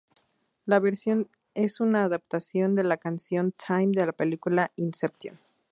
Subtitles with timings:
[0.65, 5.37] La versión es una adaptación de la canción "Time" de la película "Inception".